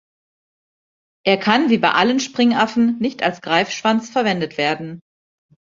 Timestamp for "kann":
1.37-1.69